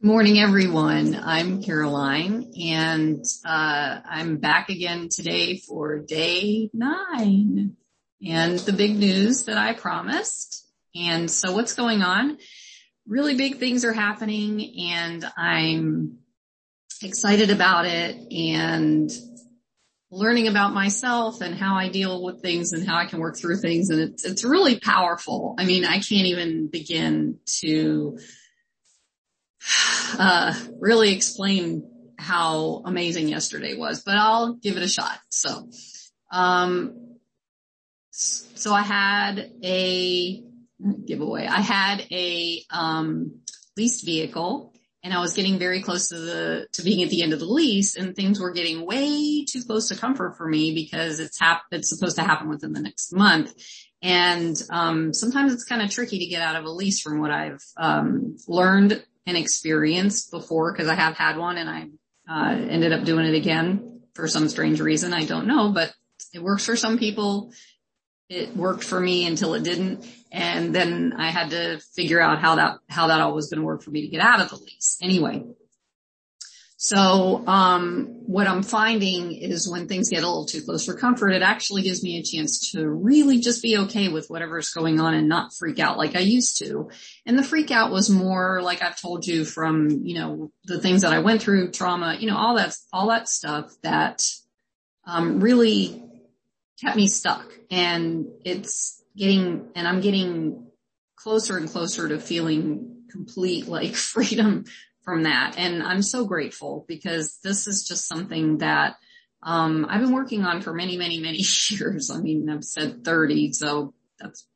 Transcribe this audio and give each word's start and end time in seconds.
Morning, 0.00 0.38
everyone. 0.38 1.16
I'm 1.20 1.60
Caroline, 1.60 2.52
and 2.62 3.24
uh, 3.44 3.98
I'm 4.08 4.36
back 4.36 4.68
again 4.68 5.08
today 5.08 5.56
for 5.56 5.98
day 5.98 6.70
nine 6.72 7.76
and 8.24 8.60
the 8.60 8.72
big 8.72 8.96
news 8.96 9.46
that 9.46 9.58
I 9.58 9.72
promised. 9.72 10.64
And 10.94 11.28
so 11.28 11.50
what's 11.50 11.74
going 11.74 12.02
on? 12.02 12.38
Really 13.08 13.34
big 13.34 13.56
things 13.56 13.84
are 13.84 13.92
happening 13.92 14.92
and 14.92 15.24
I'm 15.36 16.18
excited 17.02 17.50
about 17.50 17.86
it 17.86 18.32
and 18.32 19.10
learning 20.12 20.46
about 20.46 20.72
myself 20.72 21.40
and 21.40 21.56
how 21.56 21.74
I 21.74 21.88
deal 21.88 22.22
with 22.22 22.40
things 22.40 22.72
and 22.72 22.86
how 22.86 22.96
I 22.98 23.06
can 23.06 23.18
work 23.18 23.36
through 23.36 23.56
things. 23.56 23.90
And 23.90 24.00
it's, 24.00 24.24
it's 24.24 24.44
really 24.44 24.78
powerful. 24.78 25.56
I 25.58 25.64
mean, 25.64 25.84
I 25.84 25.94
can't 25.94 26.28
even 26.28 26.68
begin 26.68 27.40
to 27.60 28.18
uh, 30.18 30.54
really 30.80 31.12
explain 31.12 31.88
how 32.18 32.82
amazing 32.84 33.28
yesterday 33.28 33.76
was, 33.76 34.02
but 34.02 34.16
I'll 34.16 34.54
give 34.54 34.76
it 34.76 34.82
a 34.82 34.88
shot. 34.88 35.18
So, 35.28 35.70
um, 36.32 37.16
so 38.10 38.72
I 38.72 38.82
had 38.82 39.52
a 39.62 40.42
giveaway. 41.06 41.46
I 41.46 41.60
had 41.60 42.06
a, 42.10 42.62
um, 42.70 43.40
leased 43.76 44.04
vehicle 44.04 44.74
and 45.04 45.14
I 45.14 45.20
was 45.20 45.34
getting 45.34 45.58
very 45.58 45.82
close 45.82 46.08
to 46.08 46.18
the, 46.18 46.66
to 46.72 46.82
being 46.82 47.04
at 47.04 47.10
the 47.10 47.22
end 47.22 47.32
of 47.32 47.38
the 47.38 47.46
lease 47.46 47.96
and 47.96 48.16
things 48.16 48.40
were 48.40 48.50
getting 48.50 48.84
way 48.84 49.44
too 49.44 49.62
close 49.62 49.88
to 49.88 49.96
comfort 49.96 50.36
for 50.36 50.48
me 50.48 50.74
because 50.74 51.20
it's 51.20 51.38
hap, 51.38 51.62
it's 51.70 51.88
supposed 51.88 52.16
to 52.16 52.24
happen 52.24 52.48
within 52.48 52.72
the 52.72 52.80
next 52.80 53.12
month. 53.12 53.54
And, 54.02 54.60
um, 54.70 55.14
sometimes 55.14 55.52
it's 55.52 55.64
kind 55.64 55.82
of 55.82 55.90
tricky 55.90 56.18
to 56.18 56.26
get 56.26 56.42
out 56.42 56.56
of 56.56 56.64
a 56.64 56.70
lease 56.70 57.00
from 57.00 57.20
what 57.20 57.30
I've, 57.30 57.62
um, 57.76 58.36
learned 58.48 59.04
and 59.28 59.36
experienced 59.36 60.30
before 60.30 60.72
because 60.72 60.88
I 60.88 60.94
have 60.94 61.16
had 61.16 61.36
one 61.36 61.58
and 61.58 61.68
I 61.68 61.88
uh, 62.28 62.56
ended 62.56 62.92
up 62.92 63.04
doing 63.04 63.26
it 63.26 63.34
again 63.34 64.00
for 64.14 64.26
some 64.26 64.48
strange 64.48 64.80
reason. 64.80 65.12
I 65.12 65.26
don't 65.26 65.46
know, 65.46 65.70
but 65.70 65.92
it 66.32 66.42
works 66.42 66.64
for 66.64 66.76
some 66.76 66.98
people. 66.98 67.52
It 68.30 68.56
worked 68.56 68.82
for 68.82 68.98
me 68.98 69.26
until 69.26 69.52
it 69.52 69.64
didn't. 69.64 70.06
And 70.32 70.74
then 70.74 71.12
I 71.16 71.30
had 71.30 71.50
to 71.50 71.78
figure 71.94 72.20
out 72.20 72.40
how 72.40 72.54
that, 72.56 72.78
how 72.88 73.08
that 73.08 73.20
all 73.20 73.34
was 73.34 73.50
going 73.50 73.60
to 73.60 73.66
work 73.66 73.82
for 73.82 73.90
me 73.90 74.00
to 74.00 74.08
get 74.08 74.20
out 74.22 74.40
of 74.40 74.48
the 74.48 74.56
lease. 74.56 74.98
Anyway, 75.02 75.44
so, 76.80 77.44
um, 77.48 78.20
what 78.26 78.46
I'm 78.46 78.62
finding 78.62 79.32
is 79.32 79.68
when 79.68 79.88
things 79.88 80.10
get 80.10 80.22
a 80.22 80.28
little 80.28 80.46
too 80.46 80.62
close 80.62 80.86
for 80.86 80.94
comfort, 80.94 81.30
it 81.30 81.42
actually 81.42 81.82
gives 81.82 82.04
me 82.04 82.18
a 82.18 82.22
chance 82.22 82.70
to 82.70 82.88
really 82.88 83.40
just 83.40 83.64
be 83.64 83.78
okay 83.78 84.06
with 84.06 84.30
whatever's 84.30 84.70
going 84.70 85.00
on 85.00 85.12
and 85.12 85.28
not 85.28 85.52
freak 85.52 85.80
out 85.80 85.98
like 85.98 86.14
I 86.14 86.20
used 86.20 86.58
to. 86.58 86.88
And 87.26 87.36
the 87.36 87.42
freak 87.42 87.72
out 87.72 87.90
was 87.90 88.08
more 88.08 88.62
like 88.62 88.80
I've 88.80 89.00
told 89.00 89.26
you 89.26 89.44
from, 89.44 89.90
you 90.04 90.20
know, 90.20 90.52
the 90.66 90.80
things 90.80 91.02
that 91.02 91.12
I 91.12 91.18
went 91.18 91.42
through, 91.42 91.72
trauma, 91.72 92.16
you 92.16 92.28
know, 92.28 92.36
all 92.36 92.54
that, 92.54 92.76
all 92.92 93.08
that 93.08 93.28
stuff 93.28 93.74
that, 93.82 94.24
um, 95.04 95.40
really 95.40 96.00
kept 96.80 96.94
me 96.94 97.08
stuck 97.08 97.50
and 97.72 98.28
it's 98.44 99.02
getting, 99.16 99.66
and 99.74 99.88
I'm 99.88 100.00
getting 100.00 100.68
closer 101.16 101.56
and 101.56 101.68
closer 101.68 102.08
to 102.08 102.20
feeling 102.20 103.02
complete 103.10 103.66
like 103.66 103.94
freedom 103.96 104.64
from 105.08 105.22
that. 105.22 105.54
And 105.56 105.82
I'm 105.82 106.02
so 106.02 106.26
grateful 106.26 106.84
because 106.86 107.38
this 107.42 107.66
is 107.66 107.86
just 107.88 108.06
something 108.06 108.58
that 108.58 108.96
um, 109.42 109.86
I've 109.88 110.02
been 110.02 110.12
working 110.12 110.44
on 110.44 110.60
for 110.60 110.74
many, 110.74 110.98
many, 110.98 111.18
many 111.18 111.38
years. 111.70 112.10
I 112.10 112.18
mean, 112.18 112.50
I've 112.50 112.62
said 112.62 113.06
30, 113.06 113.52
so 113.54 113.94
that's 114.20 114.46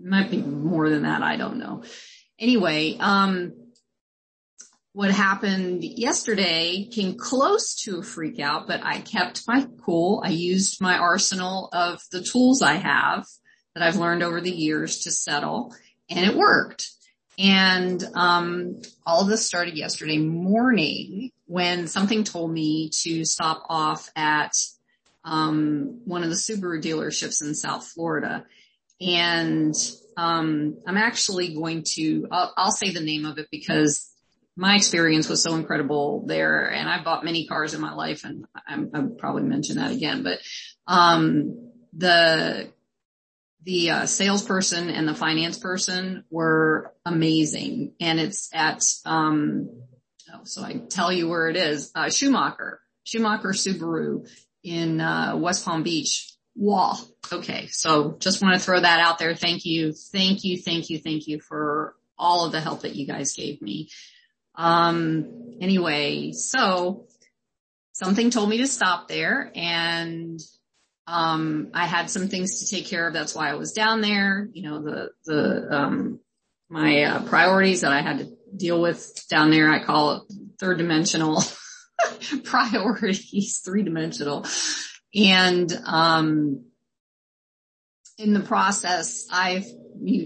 might 0.00 0.30
be 0.30 0.38
more 0.40 0.88
than 0.88 1.02
that. 1.02 1.22
I 1.22 1.36
don't 1.36 1.58
know. 1.58 1.82
Anyway, 2.38 2.96
um, 2.98 3.52
what 4.94 5.10
happened 5.10 5.84
yesterday 5.84 6.88
came 6.90 7.18
close 7.18 7.82
to 7.82 7.98
a 7.98 8.02
freak 8.02 8.40
out, 8.40 8.66
but 8.66 8.80
I 8.82 9.00
kept 9.00 9.42
my 9.46 9.66
cool. 9.84 10.22
I 10.24 10.30
used 10.30 10.80
my 10.80 10.96
arsenal 10.96 11.68
of 11.70 12.00
the 12.12 12.22
tools 12.22 12.62
I 12.62 12.74
have 12.76 13.26
that 13.74 13.82
I've 13.82 13.96
learned 13.96 14.22
over 14.22 14.40
the 14.40 14.50
years 14.50 15.00
to 15.00 15.10
settle 15.10 15.74
and 16.08 16.24
it 16.24 16.34
worked. 16.34 16.92
And 17.38 18.02
um, 18.14 18.82
all 19.06 19.22
of 19.22 19.28
this 19.28 19.46
started 19.46 19.76
yesterday 19.76 20.18
morning 20.18 21.30
when 21.46 21.86
something 21.86 22.24
told 22.24 22.52
me 22.52 22.90
to 23.02 23.24
stop 23.24 23.64
off 23.68 24.10
at 24.16 24.52
um, 25.24 26.00
one 26.04 26.24
of 26.24 26.30
the 26.30 26.36
Subaru 26.36 26.82
dealerships 26.82 27.42
in 27.42 27.54
South 27.54 27.86
Florida. 27.86 28.44
And 29.00 29.74
um, 30.16 30.78
I'm 30.86 30.96
actually 30.96 31.54
going 31.54 31.84
to, 31.94 32.26
I'll, 32.32 32.52
I'll 32.56 32.70
say 32.72 32.90
the 32.90 33.00
name 33.00 33.24
of 33.24 33.38
it 33.38 33.46
because 33.52 34.12
my 34.56 34.74
experience 34.74 35.28
was 35.28 35.40
so 35.40 35.54
incredible 35.54 36.24
there 36.26 36.68
and 36.68 36.88
I 36.88 37.04
bought 37.04 37.24
many 37.24 37.46
cars 37.46 37.74
in 37.74 37.80
my 37.80 37.94
life 37.94 38.24
and 38.24 38.44
I'm, 38.66 38.90
I'll 38.92 39.08
probably 39.10 39.44
mention 39.44 39.76
that 39.76 39.92
again, 39.92 40.24
but, 40.24 40.40
um, 40.88 41.70
the 41.96 42.72
the 43.68 43.90
uh, 43.90 44.06
salesperson 44.06 44.88
and 44.88 45.06
the 45.06 45.14
finance 45.14 45.58
person 45.58 46.24
were 46.30 46.94
amazing. 47.04 47.92
And 48.00 48.18
it's 48.18 48.48
at, 48.54 48.82
um, 49.04 49.68
oh, 50.32 50.40
so 50.44 50.62
I 50.62 50.80
tell 50.88 51.12
you 51.12 51.28
where 51.28 51.50
it 51.50 51.56
is, 51.56 51.92
uh, 51.94 52.08
Schumacher, 52.08 52.80
Schumacher 53.04 53.50
Subaru 53.50 54.26
in, 54.64 55.02
uh, 55.02 55.36
West 55.36 55.66
Palm 55.66 55.82
Beach. 55.82 56.32
Wow. 56.56 56.96
Okay. 57.30 57.66
So 57.66 58.16
just 58.18 58.40
want 58.40 58.54
to 58.54 58.60
throw 58.64 58.80
that 58.80 59.00
out 59.00 59.18
there. 59.18 59.34
Thank 59.34 59.66
you. 59.66 59.92
Thank 59.92 60.44
you. 60.44 60.56
Thank 60.56 60.88
you. 60.88 60.98
Thank 60.98 61.26
you 61.26 61.38
for 61.38 61.94
all 62.18 62.46
of 62.46 62.52
the 62.52 62.62
help 62.62 62.80
that 62.80 62.96
you 62.96 63.06
guys 63.06 63.34
gave 63.34 63.60
me. 63.60 63.90
Um, 64.54 65.58
anyway, 65.60 66.32
so 66.32 67.06
something 67.92 68.30
told 68.30 68.48
me 68.48 68.56
to 68.58 68.66
stop 68.66 69.08
there 69.08 69.52
and 69.54 70.40
um, 71.08 71.70
I 71.72 71.86
had 71.86 72.10
some 72.10 72.28
things 72.28 72.60
to 72.60 72.76
take 72.76 72.86
care 72.86 73.06
of. 73.06 73.14
That's 73.14 73.34
why 73.34 73.50
I 73.50 73.54
was 73.54 73.72
down 73.72 74.02
there. 74.02 74.46
You 74.52 74.62
know, 74.62 74.82
the, 74.82 75.10
the, 75.24 75.74
um, 75.74 76.20
my 76.68 77.02
uh, 77.04 77.22
priorities 77.24 77.80
that 77.80 77.92
I 77.92 78.02
had 78.02 78.18
to 78.18 78.28
deal 78.54 78.80
with 78.80 79.26
down 79.30 79.50
there, 79.50 79.70
I 79.70 79.82
call 79.82 80.12
it 80.12 80.22
third 80.60 80.76
dimensional 80.76 81.42
priorities, 82.44 83.60
three 83.64 83.82
dimensional. 83.82 84.44
And, 85.14 85.72
um, 85.86 86.64
in 88.18 88.34
the 88.34 88.40
process, 88.40 89.26
I've 89.32 89.64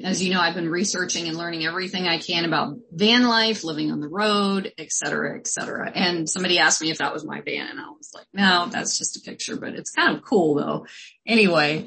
as 0.05 0.23
you 0.23 0.33
know, 0.33 0.41
I've 0.41 0.55
been 0.55 0.69
researching 0.69 1.29
and 1.29 1.37
learning 1.37 1.65
everything 1.65 2.07
I 2.07 2.19
can 2.19 2.45
about 2.45 2.77
van 2.91 3.25
life, 3.25 3.65
living 3.65 3.91
on 3.91 4.01
the 4.01 4.09
road, 4.09 4.73
et 4.77 4.93
cetera, 4.93 5.39
et 5.39 5.47
cetera. 5.47 5.91
And 5.91 6.29
somebody 6.29 6.59
asked 6.59 6.83
me 6.83 6.91
if 6.91 6.99
that 6.99 7.13
was 7.13 7.25
my 7.25 7.41
van 7.41 7.69
and 7.69 7.81
I 7.81 7.89
was 7.89 8.13
like, 8.15 8.27
no, 8.33 8.67
that's 8.71 8.99
just 8.99 9.17
a 9.17 9.21
picture, 9.21 9.57
but 9.57 9.75
it's 9.75 9.91
kind 9.91 10.17
of 10.17 10.23
cool 10.23 10.55
though. 10.55 10.87
Anyway, 11.27 11.87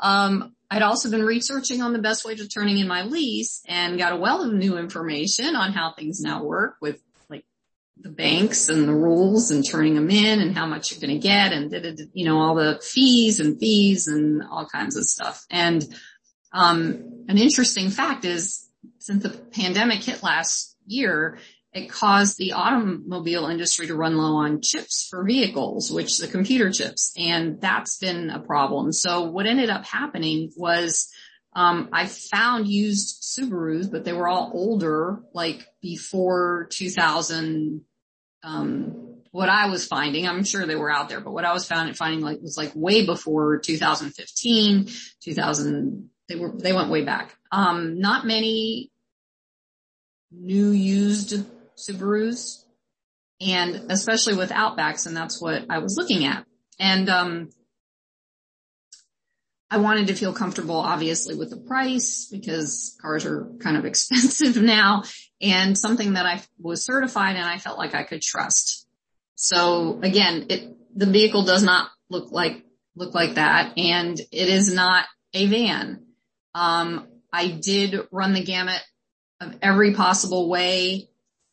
um, 0.00 0.54
I'd 0.70 0.82
also 0.82 1.10
been 1.10 1.24
researching 1.24 1.82
on 1.82 1.92
the 1.92 2.00
best 2.00 2.24
way 2.24 2.34
to 2.34 2.48
turning 2.48 2.78
in 2.78 2.88
my 2.88 3.02
lease 3.02 3.62
and 3.68 3.98
got 3.98 4.12
a 4.12 4.16
wealth 4.16 4.46
of 4.46 4.52
new 4.52 4.78
information 4.78 5.54
on 5.54 5.72
how 5.72 5.92
things 5.92 6.20
now 6.20 6.42
work 6.42 6.76
with 6.80 7.00
like 7.28 7.44
the 7.98 8.08
banks 8.08 8.68
and 8.68 8.88
the 8.88 8.94
rules 8.94 9.50
and 9.50 9.64
turning 9.68 9.94
them 9.94 10.10
in 10.10 10.40
and 10.40 10.56
how 10.56 10.66
much 10.66 10.90
you're 10.90 11.00
going 11.00 11.20
to 11.20 11.26
get 11.26 11.52
and 11.52 11.72
you 12.14 12.24
know, 12.24 12.38
all 12.38 12.54
the 12.56 12.80
fees 12.82 13.38
and 13.40 13.60
fees 13.60 14.08
and 14.08 14.42
all 14.42 14.66
kinds 14.66 14.96
of 14.96 15.04
stuff. 15.04 15.44
And 15.50 15.86
um, 16.52 17.24
an 17.28 17.38
interesting 17.38 17.90
fact 17.90 18.24
is 18.24 18.68
since 18.98 19.22
the 19.22 19.30
pandemic 19.30 20.02
hit 20.02 20.22
last 20.22 20.76
year, 20.86 21.38
it 21.72 21.90
caused 21.90 22.38
the 22.38 22.52
automobile 22.52 23.46
industry 23.46 23.86
to 23.88 23.94
run 23.94 24.16
low 24.16 24.36
on 24.36 24.62
chips 24.62 25.06
for 25.10 25.24
vehicles, 25.24 25.90
which 25.90 26.18
the 26.18 26.26
computer 26.26 26.70
chips, 26.70 27.12
and 27.18 27.60
that's 27.60 27.98
been 27.98 28.30
a 28.30 28.40
problem. 28.40 28.92
So 28.92 29.24
what 29.24 29.46
ended 29.46 29.68
up 29.68 29.84
happening 29.84 30.50
was 30.56 31.10
um, 31.54 31.90
I 31.92 32.06
found 32.06 32.66
used 32.68 33.22
Subarus, 33.22 33.90
but 33.90 34.04
they 34.04 34.12
were 34.12 34.28
all 34.28 34.50
older, 34.54 35.20
like 35.32 35.66
before 35.82 36.68
2000. 36.70 37.82
Um, 38.42 39.16
what 39.32 39.48
I 39.50 39.68
was 39.68 39.86
finding, 39.86 40.26
I'm 40.26 40.44
sure 40.44 40.66
they 40.66 40.76
were 40.76 40.90
out 40.90 41.10
there, 41.10 41.20
but 41.20 41.32
what 41.32 41.44
I 41.44 41.52
was 41.52 41.66
finding 41.66 42.20
like 42.22 42.40
was 42.40 42.56
like 42.56 42.72
way 42.74 43.04
before 43.04 43.58
2015, 43.58 44.88
2000 45.20 46.10
they 46.28 46.36
were, 46.36 46.52
they 46.52 46.72
went 46.72 46.90
way 46.90 47.04
back. 47.04 47.36
Um, 47.52 48.00
not 48.00 48.26
many 48.26 48.90
new 50.30 50.70
used 50.70 51.44
Subarus 51.76 52.64
and 53.40 53.90
especially 53.90 54.34
with 54.34 54.50
Outbacks 54.50 55.06
and 55.06 55.16
that's 55.16 55.40
what 55.40 55.66
I 55.70 55.78
was 55.78 55.96
looking 55.96 56.24
at. 56.24 56.44
And, 56.78 57.08
um, 57.08 57.50
I 59.68 59.78
wanted 59.78 60.06
to 60.08 60.14
feel 60.14 60.32
comfortable 60.32 60.76
obviously 60.76 61.34
with 61.34 61.50
the 61.50 61.56
price 61.56 62.28
because 62.30 62.96
cars 63.00 63.26
are 63.26 63.50
kind 63.60 63.76
of 63.76 63.84
expensive 63.90 64.60
now 64.62 65.02
and 65.40 65.76
something 65.76 66.14
that 66.14 66.26
I 66.26 66.42
was 66.58 66.84
certified 66.84 67.36
and 67.36 67.44
I 67.44 67.58
felt 67.58 67.78
like 67.78 67.94
I 67.94 68.04
could 68.04 68.22
trust. 68.22 68.86
So 69.34 69.98
again, 70.02 70.46
it, 70.48 70.76
the 70.94 71.06
vehicle 71.06 71.44
does 71.44 71.62
not 71.62 71.90
look 72.08 72.30
like, 72.30 72.64
look 72.94 73.14
like 73.14 73.34
that 73.34 73.76
and 73.76 74.18
it 74.18 74.48
is 74.48 74.72
not 74.72 75.04
a 75.34 75.46
van. 75.46 76.05
Um, 76.56 77.06
I 77.30 77.48
did 77.48 78.08
run 78.10 78.32
the 78.32 78.42
gamut 78.42 78.82
of 79.40 79.54
every 79.60 79.92
possible 79.92 80.48
way. 80.48 81.10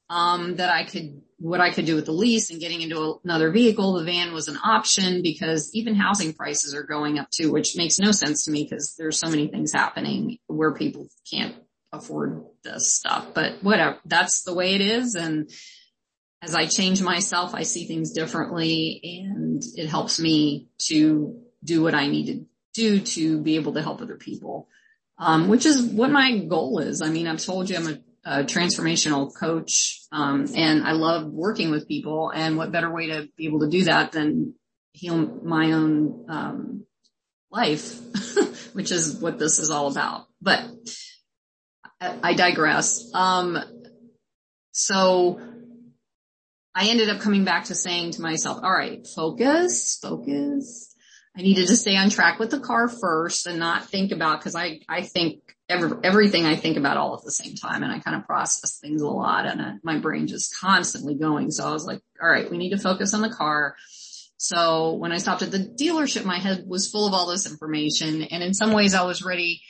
um, 0.09 0.57
that 0.57 0.69
I 0.69 0.83
could, 0.83 1.21
what 1.39 1.59
I 1.59 1.71
could 1.71 1.85
do 1.85 1.95
with 1.95 2.05
the 2.05 2.11
lease 2.11 2.51
and 2.51 2.59
getting 2.59 2.81
into 2.81 3.19
another 3.23 3.51
vehicle. 3.51 3.93
The 3.93 4.03
van 4.03 4.33
was 4.33 4.47
an 4.47 4.57
option 4.63 5.21
because 5.23 5.71
even 5.73 5.95
housing 5.95 6.33
prices 6.33 6.73
are 6.75 6.83
going 6.83 7.19
up 7.19 7.29
too, 7.31 7.51
which 7.51 7.75
makes 7.75 7.99
no 7.99 8.11
sense 8.11 8.45
to 8.45 8.51
me 8.51 8.63
because 8.63 8.95
there's 8.97 9.17
so 9.17 9.29
many 9.29 9.47
things 9.47 9.73
happening 9.73 10.37
where 10.47 10.73
people 10.73 11.07
can't 11.29 11.55
afford 11.91 12.43
this 12.63 12.93
stuff, 12.93 13.33
but 13.33 13.63
whatever, 13.63 13.97
that's 14.05 14.43
the 14.43 14.53
way 14.53 14.75
it 14.75 14.81
is. 14.81 15.15
And 15.15 15.49
as 16.41 16.55
I 16.55 16.65
change 16.65 17.01
myself, 17.01 17.53
I 17.55 17.63
see 17.63 17.85
things 17.85 18.11
differently 18.11 19.01
and 19.03 19.63
it 19.75 19.87
helps 19.87 20.19
me 20.19 20.69
to 20.89 21.41
do 21.63 21.81
what 21.81 21.95
I 21.95 22.07
need 22.07 22.25
to 22.27 22.45
do 22.73 22.99
to 22.99 23.41
be 23.41 23.55
able 23.55 23.73
to 23.73 23.81
help 23.81 24.01
other 24.01 24.15
people. 24.15 24.67
Um, 25.23 25.47
which 25.47 25.65
is 25.65 25.81
what 25.81 26.11
my 26.11 26.37
goal 26.37 26.79
is. 26.79 27.01
I 27.01 27.09
mean, 27.09 27.27
I've 27.27 27.43
told 27.43 27.69
you 27.69 27.77
I'm 27.77 27.87
a, 27.87 27.99
a 28.25 28.43
transformational 28.43 29.31
coach, 29.33 30.01
um, 30.11 30.47
and 30.53 30.83
I 30.83 30.91
love 30.91 31.27
working 31.27 31.71
with 31.71 31.87
people 31.87 32.29
and 32.29 32.57
what 32.57 32.73
better 32.73 32.91
way 32.91 33.07
to 33.07 33.29
be 33.37 33.47
able 33.47 33.61
to 33.61 33.69
do 33.69 33.85
that 33.85 34.11
than 34.11 34.55
heal 34.91 35.15
my 35.15 35.71
own, 35.71 36.25
um, 36.27 36.85
life, 37.51 37.99
which 38.73 38.91
is 38.91 39.15
what 39.15 39.39
this 39.39 39.59
is 39.59 39.69
all 39.69 39.89
about. 39.89 40.25
But 40.41 40.65
I, 42.01 42.17
I 42.21 42.33
digress. 42.33 43.09
Um, 43.13 43.59
so 44.71 45.39
I 46.75 46.89
ended 46.89 47.09
up 47.09 47.21
coming 47.21 47.45
back 47.45 47.65
to 47.65 47.75
saying 47.75 48.11
to 48.11 48.21
myself, 48.21 48.59
all 48.63 48.71
right, 48.71 49.07
focus, 49.15 49.99
focus. 50.01 50.92
I 51.35 51.41
needed 51.41 51.67
to 51.67 51.75
stay 51.75 51.97
on 51.97 52.09
track 52.09 52.39
with 52.39 52.51
the 52.51 52.59
car 52.59 52.87
first 52.87 53.47
and 53.47 53.57
not 53.57 53.85
think 53.85 54.11
about, 54.11 54.41
cause 54.41 54.55
I, 54.55 54.81
I 54.87 55.01
think 55.01 55.39
every, 55.67 55.97
everything 56.03 56.45
I 56.45 56.55
think 56.55 56.77
about 56.77 56.97
all 56.97 57.15
at 57.17 57.23
the 57.23 57.31
same 57.31 57.55
time 57.55 57.81
and 57.81 57.91
I 57.91 57.99
kind 57.99 58.15
of 58.15 58.25
process 58.25 58.79
things 58.79 59.01
a 59.01 59.07
lot 59.07 59.47
and 59.47 59.61
uh, 59.61 59.71
my 59.83 59.97
brain 59.97 60.27
just 60.27 60.59
constantly 60.59 61.15
going. 61.15 61.49
So 61.49 61.67
I 61.67 61.71
was 61.71 61.85
like, 61.85 62.01
all 62.21 62.29
right, 62.29 62.49
we 62.49 62.57
need 62.57 62.69
to 62.69 62.77
focus 62.77 63.13
on 63.13 63.21
the 63.21 63.33
car. 63.33 63.75
So 64.37 64.93
when 64.93 65.11
I 65.11 65.17
stopped 65.17 65.41
at 65.41 65.51
the 65.51 65.59
dealership, 65.59 66.25
my 66.25 66.37
head 66.37 66.65
was 66.67 66.89
full 66.89 67.07
of 67.07 67.13
all 67.13 67.27
this 67.27 67.49
information 67.49 68.23
and 68.23 68.43
in 68.43 68.53
some 68.53 68.71
ways 68.71 68.93
I 68.93 69.03
was 69.03 69.23
ready 69.23 69.61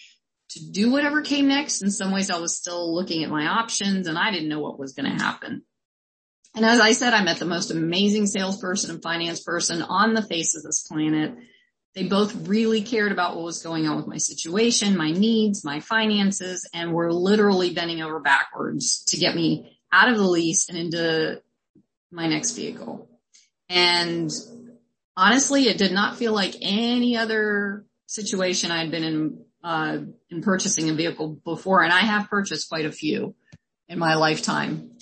to 0.49 0.71
do 0.71 0.91
whatever 0.91 1.21
came 1.21 1.47
next. 1.47 1.81
In 1.81 1.91
some 1.91 2.11
ways 2.11 2.29
I 2.29 2.39
was 2.39 2.57
still 2.57 2.93
looking 2.93 3.23
at 3.23 3.29
my 3.29 3.47
options 3.47 4.07
and 4.07 4.17
I 4.17 4.31
didn't 4.31 4.49
know 4.49 4.59
what 4.59 4.79
was 4.79 4.93
going 4.93 5.09
to 5.09 5.23
happen. 5.23 5.63
And 6.55 6.65
as 6.65 6.79
I 6.79 6.91
said, 6.91 7.13
I 7.13 7.23
met 7.23 7.37
the 7.37 7.45
most 7.45 7.71
amazing 7.71 8.27
salesperson 8.27 8.91
and 8.91 9.01
finance 9.01 9.41
person 9.41 9.81
on 9.81 10.13
the 10.13 10.21
face 10.21 10.55
of 10.55 10.63
this 10.63 10.85
planet. 10.87 11.35
They 11.95 12.03
both 12.03 12.47
really 12.47 12.81
cared 12.81 13.11
about 13.11 13.35
what 13.35 13.45
was 13.45 13.61
going 13.61 13.87
on 13.87 13.97
with 13.97 14.07
my 14.07 14.17
situation, 14.17 14.97
my 14.97 15.11
needs, 15.11 15.63
my 15.63 15.79
finances, 15.79 16.67
and 16.73 16.91
were 16.91 17.13
literally 17.13 17.73
bending 17.73 18.01
over 18.01 18.19
backwards 18.19 19.03
to 19.09 19.17
get 19.17 19.35
me 19.35 19.77
out 19.91 20.09
of 20.09 20.17
the 20.17 20.23
lease 20.23 20.69
and 20.69 20.77
into 20.77 21.41
my 22.11 22.27
next 22.27 22.51
vehicle. 22.53 23.07
And 23.69 24.31
honestly, 25.15 25.67
it 25.67 25.77
did 25.77 25.91
not 25.91 26.17
feel 26.17 26.33
like 26.33 26.55
any 26.61 27.15
other 27.15 27.85
situation 28.07 28.71
I'd 28.71 28.89
been 28.89 29.03
in, 29.03 29.45
uh, 29.63 29.99
in 30.31 30.41
purchasing 30.41 30.89
a 30.89 30.93
vehicle 30.93 31.39
before. 31.43 31.83
And 31.83 31.93
I 31.93 32.01
have 32.01 32.27
purchased 32.27 32.69
quite 32.69 32.85
a 32.85 32.91
few 32.91 33.35
in 33.87 33.99
my 33.99 34.15
lifetime. 34.15 34.97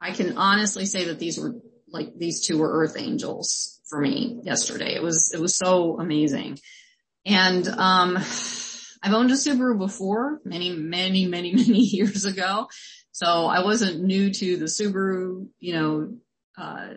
I 0.00 0.12
can 0.12 0.36
honestly 0.36 0.86
say 0.86 1.06
that 1.06 1.18
these 1.18 1.38
were 1.38 1.56
like 1.88 2.16
these 2.16 2.46
two 2.46 2.58
were 2.58 2.80
earth 2.80 2.96
angels 2.98 3.75
for 3.88 4.00
me 4.00 4.40
yesterday. 4.42 4.94
It 4.94 5.02
was 5.02 5.32
it 5.32 5.40
was 5.40 5.56
so 5.56 5.98
amazing. 5.98 6.58
And 7.24 7.66
um 7.68 8.18
I've 9.02 9.12
owned 9.12 9.30
a 9.30 9.34
Subaru 9.34 9.78
before, 9.78 10.40
many, 10.44 10.70
many, 10.70 11.26
many, 11.26 11.52
many 11.54 11.78
years 11.78 12.24
ago. 12.24 12.66
So 13.12 13.46
I 13.46 13.62
wasn't 13.62 14.02
new 14.02 14.32
to 14.32 14.56
the 14.56 14.64
Subaru, 14.66 15.48
you 15.58 15.72
know, 15.72 16.16
uh, 16.58 16.94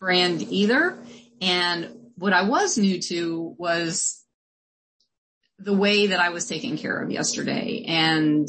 brand 0.00 0.42
either. 0.42 0.98
And 1.40 2.10
what 2.16 2.32
I 2.32 2.42
was 2.42 2.76
new 2.76 3.00
to 3.02 3.54
was 3.58 4.22
the 5.58 5.74
way 5.74 6.08
that 6.08 6.20
I 6.20 6.30
was 6.30 6.46
taken 6.46 6.76
care 6.76 7.00
of 7.00 7.10
yesterday. 7.10 7.84
And 7.86 8.48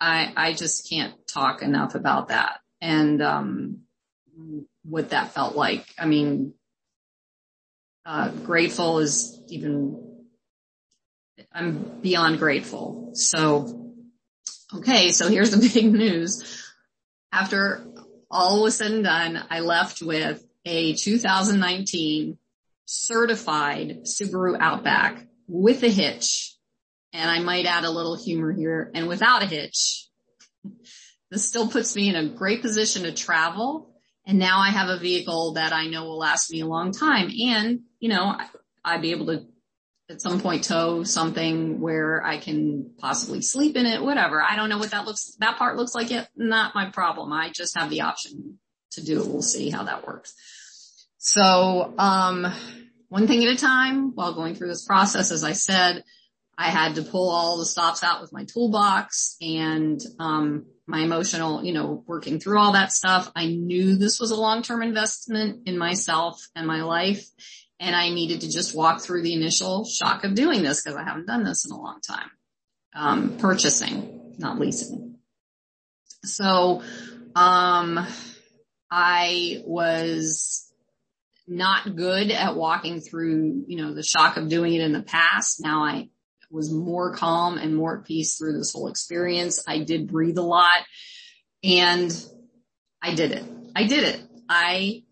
I, 0.00 0.32
I 0.36 0.52
just 0.52 0.88
can't 0.88 1.14
talk 1.26 1.60
enough 1.62 1.94
about 1.94 2.28
that 2.28 2.60
and 2.80 3.20
um, 3.20 3.80
what 4.84 5.10
that 5.10 5.32
felt 5.32 5.56
like. 5.56 5.86
I 5.98 6.06
mean, 6.06 6.54
uh, 8.06 8.30
grateful 8.30 9.00
is 9.00 9.38
even, 9.48 10.24
I'm 11.52 12.00
beyond 12.00 12.38
grateful. 12.38 13.10
So, 13.14 13.92
okay, 14.74 15.10
so 15.10 15.28
here's 15.28 15.50
the 15.50 15.68
big 15.74 15.92
news. 15.92 16.62
After 17.32 17.84
all 18.30 18.62
was 18.62 18.76
said 18.76 18.92
and 18.92 19.04
done, 19.04 19.44
I 19.50 19.60
left 19.60 20.00
with 20.00 20.42
a 20.64 20.94
2019 20.94 22.38
certified 22.86 24.04
Subaru 24.04 24.56
Outback 24.58 25.26
with 25.48 25.82
a 25.82 25.88
hitch. 25.88 26.54
And 27.12 27.30
I 27.30 27.40
might 27.40 27.66
add 27.66 27.84
a 27.84 27.90
little 27.90 28.16
humor 28.16 28.52
here 28.52 28.90
and 28.94 29.08
without 29.08 29.42
a 29.42 29.46
hitch 29.46 30.06
this 31.30 31.48
still 31.48 31.68
puts 31.68 31.96
me 31.96 32.08
in 32.08 32.16
a 32.16 32.28
great 32.28 32.62
position 32.62 33.02
to 33.02 33.12
travel. 33.12 33.92
And 34.26 34.38
now 34.38 34.58
I 34.58 34.70
have 34.70 34.88
a 34.88 34.98
vehicle 34.98 35.54
that 35.54 35.72
I 35.72 35.86
know 35.86 36.04
will 36.04 36.18
last 36.18 36.50
me 36.50 36.60
a 36.60 36.66
long 36.66 36.92
time. 36.92 37.30
And, 37.48 37.80
you 38.00 38.08
know, 38.08 38.36
I'd 38.84 39.02
be 39.02 39.12
able 39.12 39.26
to 39.26 39.46
at 40.08 40.22
some 40.22 40.40
point 40.40 40.64
tow 40.64 41.02
something 41.02 41.80
where 41.80 42.24
I 42.24 42.38
can 42.38 42.92
possibly 42.98 43.42
sleep 43.42 43.76
in 43.76 43.86
it, 43.86 44.02
whatever. 44.02 44.40
I 44.40 44.54
don't 44.54 44.68
know 44.68 44.78
what 44.78 44.92
that 44.92 45.04
looks, 45.04 45.36
that 45.40 45.58
part 45.58 45.76
looks 45.76 45.94
like 45.94 46.10
yet. 46.10 46.28
Not 46.36 46.74
my 46.74 46.90
problem. 46.90 47.32
I 47.32 47.50
just 47.50 47.76
have 47.76 47.90
the 47.90 48.02
option 48.02 48.58
to 48.92 49.04
do 49.04 49.20
it. 49.20 49.26
We'll 49.26 49.42
see 49.42 49.68
how 49.70 49.84
that 49.84 50.06
works. 50.06 50.34
So, 51.18 51.92
um, 51.98 52.46
one 53.08 53.26
thing 53.26 53.44
at 53.44 53.52
a 53.52 53.56
time 53.56 54.14
while 54.14 54.34
going 54.34 54.54
through 54.54 54.68
this 54.68 54.84
process, 54.84 55.32
as 55.32 55.42
I 55.42 55.52
said, 55.52 56.04
I 56.56 56.70
had 56.70 56.94
to 56.94 57.02
pull 57.02 57.30
all 57.30 57.58
the 57.58 57.66
stops 57.66 58.04
out 58.04 58.20
with 58.20 58.32
my 58.32 58.44
toolbox 58.44 59.36
and, 59.40 60.00
um, 60.20 60.66
my 60.86 61.00
emotional, 61.00 61.64
you 61.64 61.72
know, 61.72 62.04
working 62.06 62.38
through 62.38 62.60
all 62.60 62.72
that 62.72 62.92
stuff. 62.92 63.30
I 63.34 63.46
knew 63.46 63.96
this 63.96 64.20
was 64.20 64.30
a 64.30 64.36
long-term 64.36 64.82
investment 64.82 65.66
in 65.66 65.76
myself 65.76 66.46
and 66.54 66.66
my 66.66 66.82
life. 66.82 67.26
And 67.78 67.94
I 67.94 68.08
needed 68.08 68.40
to 68.40 68.50
just 68.50 68.74
walk 68.74 69.02
through 69.02 69.22
the 69.22 69.34
initial 69.34 69.84
shock 69.84 70.24
of 70.24 70.34
doing 70.34 70.62
this 70.62 70.82
because 70.82 70.96
I 70.96 71.02
haven't 71.02 71.26
done 71.26 71.44
this 71.44 71.66
in 71.66 71.72
a 71.72 71.80
long 71.80 72.00
time. 72.00 72.30
Um, 72.94 73.36
purchasing, 73.36 74.34
not 74.38 74.58
leasing. 74.58 75.18
So, 76.24 76.82
um, 77.34 78.06
I 78.90 79.62
was 79.66 80.72
not 81.46 81.96
good 81.96 82.30
at 82.30 82.56
walking 82.56 83.00
through, 83.00 83.64
you 83.66 83.76
know, 83.76 83.94
the 83.94 84.02
shock 84.02 84.36
of 84.36 84.48
doing 84.48 84.74
it 84.74 84.80
in 84.80 84.92
the 84.92 85.02
past. 85.02 85.60
Now 85.60 85.84
I 85.84 86.08
was 86.50 86.72
more 86.72 87.14
calm 87.14 87.58
and 87.58 87.76
more 87.76 87.98
at 87.98 88.04
peace 88.04 88.36
through 88.36 88.56
this 88.56 88.72
whole 88.72 88.88
experience. 88.88 89.62
I 89.66 89.80
did 89.80 90.08
breathe 90.08 90.38
a 90.38 90.42
lot 90.42 90.82
and 91.62 92.10
I 93.02 93.14
did 93.14 93.32
it. 93.32 93.44
I 93.74 93.84
did 93.84 94.04
it. 94.04 94.22
I 94.48 95.02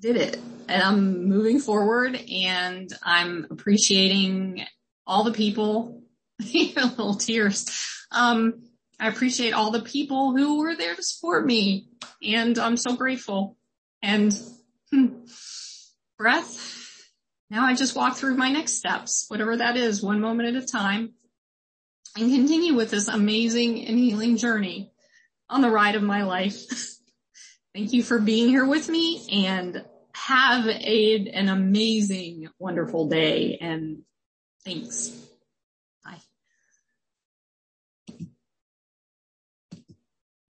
did 0.00 0.16
it 0.16 0.38
and 0.70 0.82
I'm 0.82 1.28
moving 1.28 1.60
forward 1.60 2.16
and 2.16 2.90
I'm 3.02 3.46
appreciating 3.50 4.64
all 5.06 5.24
the 5.24 5.32
people, 5.32 6.02
little 6.40 7.14
tears. 7.14 7.66
Um, 8.10 8.62
I 8.98 9.08
appreciate 9.08 9.52
all 9.52 9.70
the 9.70 9.82
people 9.82 10.36
who 10.36 10.58
were 10.60 10.76
there 10.76 10.94
to 10.94 11.02
support 11.02 11.44
me 11.46 11.88
and 12.22 12.58
I'm 12.58 12.76
so 12.76 12.96
grateful 12.96 13.56
and 14.02 14.38
hmm, 14.90 15.08
breath 16.18 16.80
now 17.50 17.66
I 17.66 17.74
just 17.74 17.96
walk 17.96 18.16
through 18.16 18.36
my 18.36 18.50
next 18.50 18.74
steps, 18.74 19.24
whatever 19.26 19.56
that 19.56 19.76
is, 19.76 20.02
one 20.02 20.20
moment 20.20 20.54
at 20.54 20.62
a 20.62 20.64
time, 20.64 21.14
and 22.16 22.32
continue 22.32 22.74
with 22.74 22.90
this 22.90 23.08
amazing 23.08 23.86
and 23.86 23.98
healing 23.98 24.36
journey 24.36 24.92
on 25.48 25.60
the 25.60 25.70
ride 25.70 25.96
of 25.96 26.02
my 26.02 26.22
life. 26.22 26.64
Thank 27.74 27.92
you 27.92 28.04
for 28.04 28.20
being 28.20 28.48
here 28.48 28.66
with 28.66 28.88
me 28.88 29.46
and 29.46 29.84
have 30.30 30.66
a, 30.68 31.28
an 31.34 31.48
amazing, 31.48 32.48
wonderful 32.60 33.08
day 33.08 33.58
and 33.60 34.02
thanks. 34.64 35.29